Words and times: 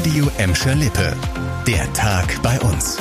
Radio 0.00 0.30
Emscher 0.38 0.74
Lippe. 0.74 1.14
Der 1.66 1.92
Tag 1.92 2.40
bei 2.42 2.58
uns. 2.60 2.96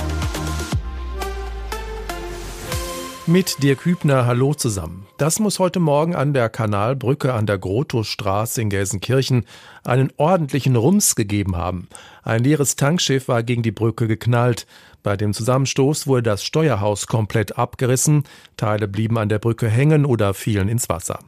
Mit 3.26 3.64
Dirk 3.64 3.86
Hübner, 3.86 4.26
hallo 4.26 4.54
zusammen. 4.54 5.08
Das 5.18 5.40
muss 5.40 5.60
heute 5.60 5.80
Morgen 5.80 6.14
an 6.14 6.34
der 6.34 6.50
Kanalbrücke 6.50 7.34
an 7.34 7.46
der 7.46 7.58
Grotowstraße 7.58 8.62
in 8.62 8.70
Gelsenkirchen 8.70 9.46
einen 9.86 10.12
ordentlichen 10.18 10.76
Rums 10.76 11.16
gegeben 11.16 11.56
haben. 11.56 11.88
Ein 12.22 12.44
leeres 12.44 12.76
Tankschiff 12.76 13.30
war 13.30 13.44
gegen 13.44 13.64
die 13.64 13.72
Brücke 13.72 14.06
geknallt. 14.06 14.68
Bei 15.02 15.16
dem 15.16 15.34
Zusammenstoß 15.34 16.08
wurde 16.08 16.24
das 16.24 16.44
Steuerhaus 16.44 17.08
komplett 17.08 17.58
abgerissen, 17.58 18.24
Teile 18.58 18.88
blieben 18.88 19.18
an 19.18 19.30
der 19.30 19.40
Brücke 19.40 19.70
hängen 19.70 20.06
oder 20.06 20.34
fielen 20.34 20.68
ins 20.68 20.90
Wasser. 20.90 21.20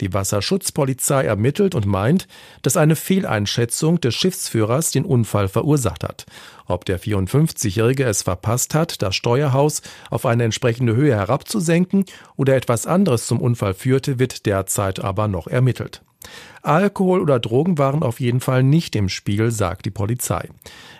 Die 0.00 0.12
Wasserschutzpolizei 0.12 1.24
ermittelt 1.24 1.74
und 1.74 1.86
meint, 1.86 2.28
dass 2.62 2.76
eine 2.76 2.96
Fehleinschätzung 2.96 4.00
des 4.00 4.14
Schiffsführers 4.14 4.90
den 4.90 5.06
Unfall 5.06 5.48
verursacht 5.48 6.04
hat. 6.04 6.26
Ob 6.66 6.84
der 6.84 7.00
54-Jährige 7.00 8.04
es 8.04 8.22
verpasst 8.22 8.74
hat, 8.74 9.00
das 9.00 9.14
Steuerhaus 9.16 9.80
auf 10.10 10.26
eine 10.26 10.44
entsprechende 10.44 10.94
Höhe 10.94 11.14
herabzusenken 11.14 12.04
oder 12.36 12.56
etwas 12.56 12.86
anderes 12.86 13.26
zum 13.26 13.40
Unfall 13.40 13.74
führte, 13.74 14.18
wird 14.18 14.44
derzeit 14.44 15.00
aber 15.00 15.28
noch 15.28 15.46
ermittelt. 15.46 16.02
Alkohol 16.62 17.20
oder 17.20 17.38
Drogen 17.38 17.76
waren 17.76 18.02
auf 18.02 18.20
jeden 18.20 18.40
Fall 18.40 18.62
nicht 18.62 18.96
im 18.96 19.08
Spiel, 19.08 19.50
sagt 19.50 19.84
die 19.84 19.90
Polizei. 19.90 20.48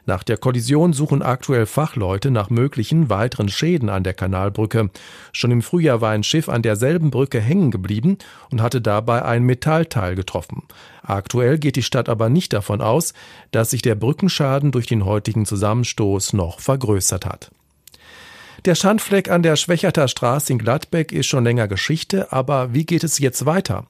Nach 0.04 0.22
der 0.22 0.36
Kollision 0.36 0.92
suchen 0.92 1.22
aktuell 1.22 1.64
Fachleute 1.64 2.30
nach 2.30 2.50
möglichen 2.50 3.08
weiteren 3.08 3.48
Schäden 3.48 3.88
an 3.88 4.04
der 4.04 4.12
Kanalbrücke. 4.12 4.90
Schon 5.32 5.50
im 5.50 5.62
Frühjahr 5.62 6.02
war 6.02 6.10
ein 6.10 6.22
Schiff 6.22 6.50
an 6.50 6.60
derselben 6.60 7.10
Brücke 7.10 7.40
hängen 7.40 7.70
geblieben 7.70 8.18
und 8.50 8.60
hatte 8.60 8.82
dabei 8.82 9.24
ein 9.24 9.44
Metallteil 9.44 10.14
getroffen. 10.14 10.62
Aktuell 11.02 11.58
geht 11.58 11.76
die 11.76 11.82
Stadt 11.82 12.10
aber 12.10 12.28
nicht 12.28 12.52
davon 12.52 12.82
aus, 12.82 13.14
dass 13.50 13.70
sich 13.70 13.80
der 13.80 13.94
Brückenschaden 13.94 14.72
durch 14.72 14.86
den 14.86 15.06
heutigen 15.06 15.46
Zusammenstoß 15.46 16.34
noch 16.34 16.60
vergrößert 16.60 17.24
hat. 17.24 17.50
Der 18.64 18.74
Schandfleck 18.74 19.30
an 19.30 19.42
der 19.42 19.56
Schwächerter 19.56 20.08
Straße 20.08 20.50
in 20.50 20.58
Gladbeck 20.58 21.12
ist 21.12 21.26
schon 21.26 21.44
länger 21.44 21.68
Geschichte, 21.68 22.32
aber 22.32 22.72
wie 22.72 22.86
geht 22.86 23.04
es 23.04 23.18
jetzt 23.18 23.44
weiter? 23.44 23.86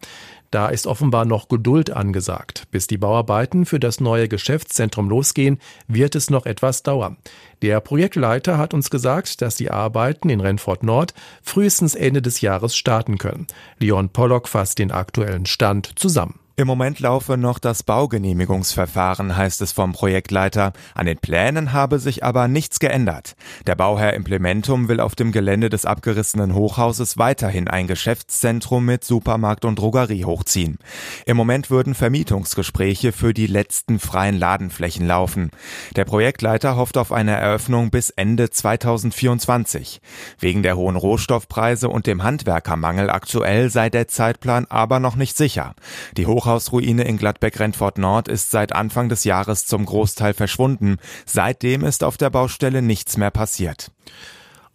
Da 0.55 0.69
ist 0.69 0.87
offenbar 0.87 1.25
noch 1.25 1.49
Geduld 1.49 1.91
angesagt. 1.91 2.69
Bis 2.71 2.87
die 2.87 2.97
Bauarbeiten 2.97 3.67
für 3.67 3.81
das 3.81 3.99
neue 3.99 4.29
Geschäftszentrum 4.29 5.09
losgehen, 5.09 5.59
wird 5.89 6.15
es 6.15 6.31
noch 6.31 6.47
etwas 6.47 6.85
dauern. 6.85 7.17
Der 7.61 7.81
Projektleiter 7.81 8.57
hat 8.57 8.73
uns 8.73 8.89
gesagt, 8.89 9.43
dass 9.43 9.57
die 9.57 9.73
Arbeiten 9.73 10.31
in 10.31 10.41
Renfort 10.41 10.85
Nord 10.85 11.13
frühestens 11.43 11.97
Ende 11.97 12.23
des 12.23 12.41
Jahres 12.41 12.77
starten 12.77 13.19
können. 13.19 13.49
Leon 13.81 14.11
Pollock 14.11 14.47
fasst 14.47 14.79
den 14.79 14.93
aktuellen 14.93 15.47
Stand 15.47 15.99
zusammen. 15.99 16.39
Im 16.57 16.69
Moment 16.69 17.01
laufe 17.01 17.37
noch 17.37 17.59
das 17.59 17.83
Baugenehmigungsverfahren, 17.83 19.37
heißt 19.37 19.61
es 19.61 19.73
vom 19.73 19.93
Projektleiter. 19.93 20.73
An 20.95 21.07
den 21.07 21.19
Plänen 21.19 21.73
habe 21.73 21.99
sich 21.99 22.23
aber 22.23 22.47
nichts 22.47 22.79
geändert. 22.79 23.35
Der 23.67 23.75
Bauherr 23.75 24.15
Implementum 24.15 24.87
will 24.87 25.01
auf 25.01 25.17
dem 25.17 25.33
Gelände 25.33 25.69
des 25.69 25.85
abgerissenen 25.85 26.55
Hochhauses 26.55 27.19
weiterhin 27.19 27.67
ein 27.67 27.89
Geschäftszentrum 27.89 28.85
mit 28.85 29.03
Supermarkt 29.03 29.65
und 29.65 29.81
Drogerie 29.81 30.25
hochziehen. 30.25 30.79
Im 31.27 31.37
Moment 31.37 31.71
würden 31.71 31.97
Vermietungsgespräche 31.97 33.11
für 33.11 33.35
die 33.35 33.49
letzten 33.49 33.99
freien 33.99 34.39
Ladenflächen 34.39 35.09
laufen. 35.09 35.51
Der 35.97 36.05
Projektleiter 36.05 36.77
hofft 36.77 36.99
auf 36.99 37.11
eine 37.11 37.33
Eröffnung 37.33 37.91
bis 37.91 38.11
Ende 38.11 38.49
2024. 38.49 40.01
Wegen 40.39 40.63
der 40.63 40.77
hohen 40.77 40.95
Rohstoffpreise 40.95 41.89
und 41.89 42.07
dem 42.07 42.23
Handwerkermangel 42.23 43.11
aktuell 43.11 43.71
sei 43.71 43.91
der 43.91 44.07
Zeitplan 44.07 44.67
aber 44.67 45.01
noch 45.01 45.17
nicht 45.17 45.37
sicher. 45.37 45.75
Die 46.17 46.27
Hochhausruine 46.45 47.05
in 47.05 47.17
Gladbeck-Rentfort 47.17 47.97
Nord 47.97 48.29
ist 48.29 48.51
seit 48.51 48.75
Anfang 48.75 49.09
des 49.09 49.25
Jahres 49.25 49.67
zum 49.67 49.87
Großteil 49.87 50.35
verschwunden. 50.35 50.99
Seitdem 51.25 51.85
ist 51.85 52.05
auf 52.05 52.19
der 52.19 52.31
Baustelle 52.31 52.83
nichts 52.83 53.17
mehr 53.17 53.31
passiert. 53.31 53.91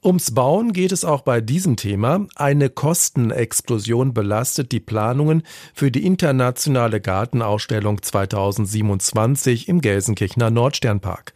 Ums 0.02 0.32
Bauen 0.32 0.72
geht 0.72 0.94
es 0.94 1.04
auch 1.04 1.24
bei 1.24 1.42
diesem 1.42 1.76
Thema. 1.76 2.26
Eine 2.36 2.70
Kostenexplosion 2.70 4.14
belastet 4.14 4.72
die 4.72 4.80
Planungen 4.80 5.44
für 5.74 5.92
die 5.92 6.06
internationale 6.06 7.02
Gartenausstellung 7.02 8.02
2027 8.02 9.68
im 9.68 9.82
Gelsenkirchener 9.82 10.52
Nordsternpark. 10.52 11.34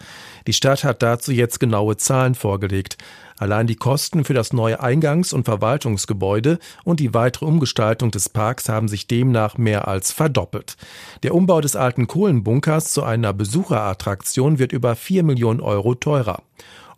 Die 0.48 0.54
Stadt 0.54 0.86
hat 0.86 1.04
dazu 1.04 1.34
jetzt 1.34 1.60
genaue 1.60 1.98
Zahlen 1.98 2.36
vorgelegt. 2.36 2.98
Allein 3.38 3.68
die 3.68 3.76
Kosten 3.76 4.24
für 4.24 4.34
das 4.34 4.54
neue 4.54 4.80
Eingangs- 4.80 5.34
und 5.34 5.44
Verwaltungsgebäude 5.44 6.58
und 6.86 7.02
die 7.02 7.14
weitere 7.14 7.44
Umgestaltung 7.46 8.12
des 8.12 8.30
Parks 8.30 8.70
haben 8.70 8.88
sich 8.88 9.08
demnach 9.08 9.58
mehr 9.58 9.90
als 9.90 10.14
verdoppelt. 10.14 10.78
Der 11.24 11.36
Umbau 11.36 11.60
des 11.60 11.76
alten 11.76 12.08
Kohlenbunkers 12.08 12.94
zu 12.94 13.04
einer 13.04 13.34
Besucherattraktion 13.34 14.58
wird 14.58 14.72
über 14.72 14.96
vier 14.96 15.24
Millionen 15.24 15.60
Euro 15.60 15.96
teurer. 15.96 16.44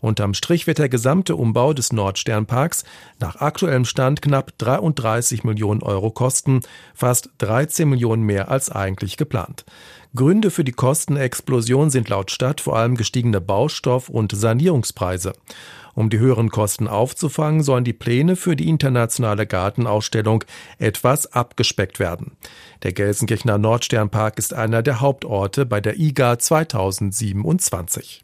Unterm 0.05 0.35
Strich 0.35 0.67
wird 0.67 0.77
der 0.77 0.88
gesamte 0.88 1.35
Umbau 1.35 1.73
des 1.73 1.91
Nordsternparks 1.91 2.83
nach 3.19 3.38
aktuellem 3.38 3.85
Stand 3.85 4.21
knapp 4.21 4.55
33 4.59 5.43
Millionen 5.43 5.81
Euro 5.81 6.11
kosten, 6.11 6.59
fast 6.93 7.31
13 7.39 7.89
Millionen 7.89 8.21
mehr 8.21 8.51
als 8.51 8.69
eigentlich 8.69 9.17
geplant. 9.17 9.65
Gründe 10.13 10.51
für 10.51 10.63
die 10.63 10.73
Kostenexplosion 10.73 11.89
sind 11.89 12.07
laut 12.07 12.29
Stadt 12.29 12.61
vor 12.61 12.77
allem 12.77 12.97
gestiegene 12.97 13.41
Baustoff- 13.41 14.07
und 14.07 14.31
Sanierungspreise. 14.31 15.33
Um 15.95 16.11
die 16.11 16.19
höheren 16.19 16.51
Kosten 16.51 16.88
aufzufangen, 16.88 17.63
sollen 17.63 17.83
die 17.83 17.91
Pläne 17.91 18.35
für 18.35 18.55
die 18.55 18.69
internationale 18.69 19.47
Gartenausstellung 19.47 20.44
etwas 20.77 21.33
abgespeckt 21.33 21.99
werden. 21.99 22.38
Der 22.83 22.94
Gelsenkirchener 22.94 23.57
Nordsternpark 23.57 24.38
ist 24.38 24.53
einer 24.53 24.83
der 24.83 25.01
Hauptorte 25.01 25.65
bei 25.65 25.81
der 25.81 25.97
IGA 25.97 26.38
2027. 26.38 28.23